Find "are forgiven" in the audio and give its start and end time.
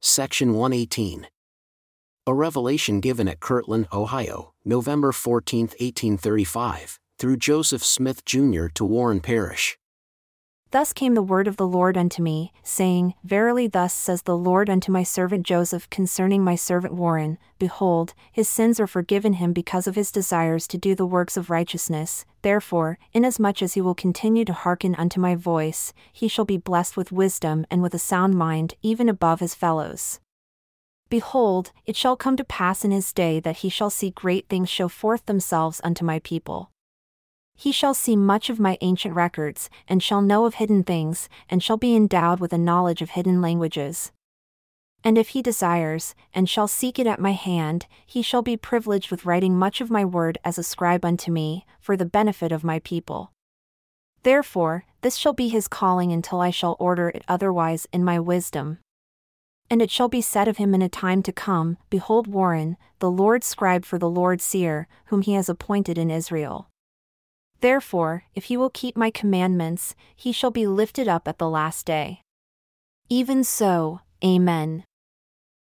18.78-19.34